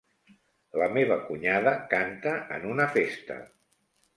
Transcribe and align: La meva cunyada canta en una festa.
La 0.81 0.87
meva 0.95 1.17
cunyada 1.27 1.75
canta 1.93 2.35
en 2.59 2.67
una 2.73 2.89
festa. 2.99 3.39